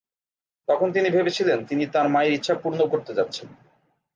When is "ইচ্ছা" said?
2.33-2.53